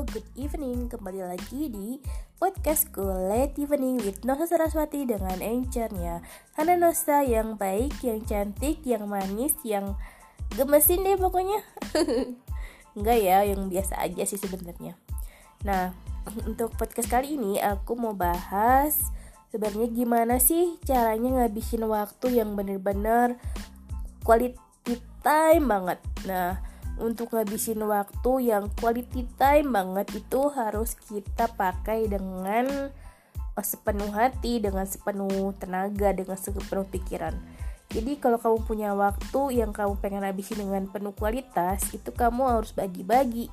[0.00, 0.88] Good evening.
[0.88, 2.00] Kembali lagi di
[2.40, 6.24] podcastku Late Evening with Nosa Saraswati dengan encernya
[6.56, 10.00] Hana Nosa yang baik, yang cantik, yang manis, yang
[10.56, 11.60] gemesin deh pokoknya.
[12.96, 14.96] Enggak ya, yang biasa aja sih sebenarnya.
[15.68, 15.92] Nah,
[16.48, 18.96] untuk podcast kali ini aku mau bahas
[19.52, 23.36] sebenarnya gimana sih caranya ngabisin waktu yang bener-bener
[24.24, 26.00] quality time banget.
[26.24, 26.69] Nah,
[27.00, 32.92] untuk ngabisin waktu yang quality time banget itu harus kita pakai dengan
[33.56, 37.34] oh, sepenuh hati, dengan sepenuh tenaga, dengan sepenuh pikiran.
[37.90, 42.70] Jadi kalau kamu punya waktu yang kamu pengen habisin dengan penuh kualitas, itu kamu harus
[42.70, 43.50] bagi-bagi.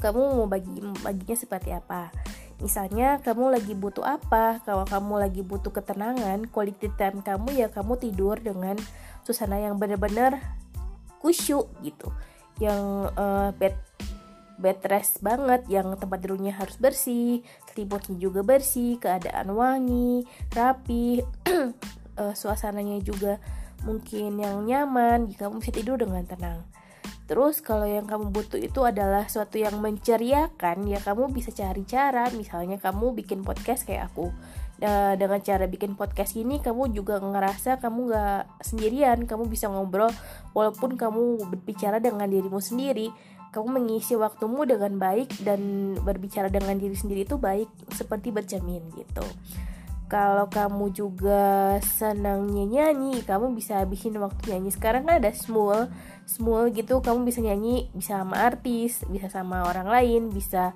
[0.00, 2.08] Kamu mau bagi baginya seperti apa?
[2.62, 4.64] Misalnya kamu lagi butuh apa?
[4.64, 8.80] Kalau kamu lagi butuh ketenangan, quality time kamu ya kamu tidur dengan
[9.26, 10.61] suasana yang benar-benar
[11.22, 12.10] kusyuk gitu.
[12.58, 12.82] Yang
[13.16, 13.78] uh, bed
[14.62, 20.22] bed rest banget yang tempat tidurnya harus bersih selimutnya juga bersih keadaan wangi
[20.54, 21.24] rapi
[22.20, 23.42] uh, suasananya juga
[23.82, 26.62] mungkin yang nyaman kamu bisa tidur dengan tenang.
[27.26, 32.28] Terus kalau yang kamu butuh itu adalah suatu yang menceriakan ya kamu bisa cari cara
[32.34, 34.30] misalnya kamu bikin podcast kayak aku
[34.82, 40.10] uh, dengan cara bikin podcast ini kamu juga ngerasa kamu gak sendirian kamu bisa ngobrol
[40.52, 43.08] walaupun kamu berbicara dengan dirimu sendiri.
[43.52, 49.24] Kamu mengisi waktumu dengan baik dan berbicara dengan diri sendiri itu baik seperti bercermin gitu.
[50.08, 54.72] Kalau kamu juga senangnya nyanyi kamu bisa habisin waktu nyanyi.
[54.72, 55.92] Sekarang kan ada small
[56.24, 57.04] small gitu.
[57.04, 60.72] Kamu bisa nyanyi bisa sama artis bisa sama orang lain bisa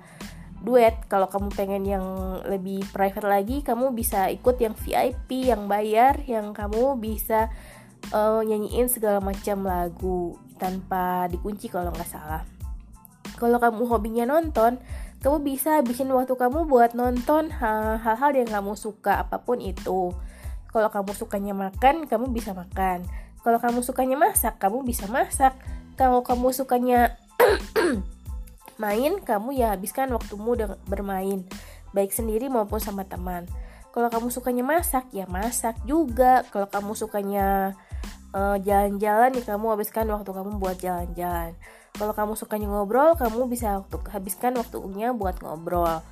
[0.61, 0.95] duet.
[1.09, 2.05] Kalau kamu pengen yang
[2.45, 7.49] lebih private lagi kamu bisa ikut yang VIP yang bayar yang kamu bisa
[8.13, 12.43] uh, nyanyiin segala macam lagu tanpa dikunci kalau nggak salah.
[13.37, 14.81] Kalau kamu hobinya nonton
[15.17, 20.13] kamu bisa habisin waktu kamu buat nonton hal-hal yang kamu suka apa pun itu.
[20.69, 23.05] Kalau kamu sukanya makan kamu bisa makan.
[23.41, 25.57] Kalau kamu sukanya masak kamu bisa masak.
[25.97, 27.17] Kalau kamu sukanya
[28.77, 31.45] main kamu ya habiskan waktumu bermain
[31.91, 33.49] baik sendiri maupun sama teman.
[33.91, 36.45] Kalau kamu sukanya masak ya masak juga.
[36.53, 37.73] Kalau kamu sukanya
[38.33, 41.57] uh, jalan-jalan ya kamu habiskan waktu kamu buat jalan-jalan.
[41.97, 46.05] Kalau kamu sukanya ngobrol kamu bisa waktu habiskan waktunya buat ngobrol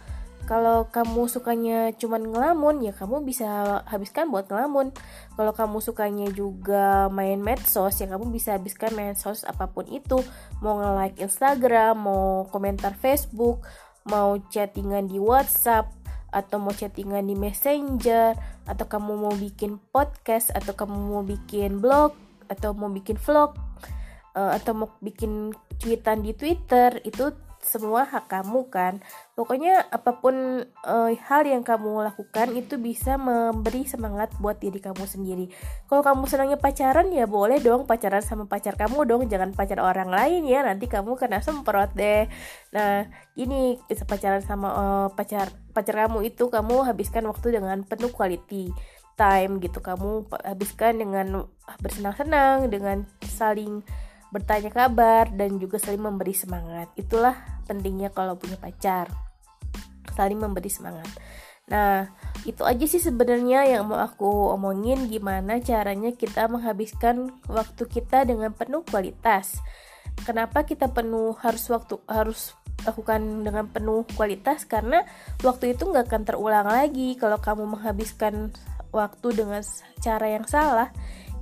[0.46, 4.94] kalau kamu sukanya cuman ngelamun ya kamu bisa habiskan buat ngelamun.
[5.34, 10.22] Kalau kamu sukanya juga main medsos ya kamu bisa habiskan medsos apa pun itu.
[10.62, 13.66] Mau nge-like Instagram mau komentar Facebook
[14.06, 15.90] mau chattingan di WhatsApp
[16.30, 18.38] atau mau chattingan di Messenger
[18.70, 22.14] atau kamu mau bikin podcast atau kamu mau bikin blog
[22.46, 23.58] atau mau bikin vlog
[24.38, 27.34] uh, atau mau bikin cuitan di Twitter itu
[27.66, 29.02] semua hak kamu kan.
[29.34, 35.04] Pokoknya apa pun uh, hal yang kamu lakukan itu bisa memberi semangat buat diri kamu
[35.04, 35.46] sendiri.
[35.90, 39.22] Kalau kamu senangnya pacaran ya boleh dong pacaran sama pacar kamu dong.
[39.26, 42.30] Jangan pacar orang lain ya nanti kamu kena semprot deh.
[42.72, 48.14] Nah ini bisa pacaran sama uh, pacar pacar kamu itu kamu habiskan waktu dengan penuh
[48.14, 48.70] quality
[49.18, 49.82] time gitu.
[49.82, 51.50] Kamu habiskan dengan
[51.82, 53.82] bersenang-senang dengan saling
[54.36, 56.92] bertanya kabar dan juga saling memberi semangat.
[57.00, 59.08] Itulah pentingnya kalau punya pacar.
[60.12, 61.08] Saling memberi semangat.
[61.72, 62.12] Nah,
[62.44, 68.52] itu aja sih sebenarnya yang mau aku omongin gimana caranya kita menghabiskan waktu kita dengan
[68.52, 69.64] penuh kualitas.
[70.28, 72.54] Kenapa kita penuh harus waktu harus
[72.86, 75.08] lakukan dengan penuh kualitas karena
[75.42, 78.54] waktu itu nggak akan terulang lagi kalau kamu menghabiskan
[78.94, 79.66] waktu dengan
[80.00, 80.94] cara yang salah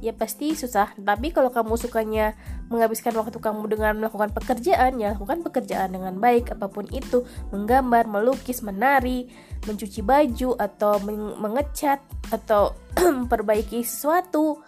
[0.03, 0.91] ya pasti susah.
[0.99, 2.35] Tapi kalau kamu sukanya
[2.67, 7.23] menghabiskan waktu kamu dengan melakukan pekerjaan, ya lakukan pekerjaan dengan baik apa pun itu,
[7.55, 9.31] menggambar, melukis, menari,
[9.63, 10.99] mencuci baju atau
[11.39, 12.03] mengecat
[12.35, 12.75] atau
[13.23, 14.59] memperbaiki sesuatu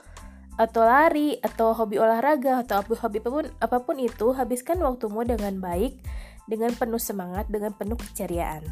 [0.56, 5.60] atau lari atau hobi olahraga atau hobi apa pun apa pun itu habiskan waktumu dengan
[5.60, 6.00] baik
[6.48, 8.64] dengan penuh semangat dengan penuh keceriaan